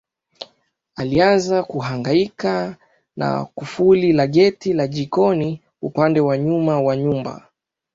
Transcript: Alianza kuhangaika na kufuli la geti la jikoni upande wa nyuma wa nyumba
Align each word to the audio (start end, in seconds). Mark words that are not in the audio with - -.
Alianza 0.95 1.63
kuhangaika 1.63 2.75
na 3.15 3.45
kufuli 3.45 4.13
la 4.13 4.27
geti 4.27 4.73
la 4.73 4.87
jikoni 4.87 5.61
upande 5.81 6.19
wa 6.19 6.37
nyuma 6.37 6.81
wa 6.81 6.95
nyumba 6.97 7.49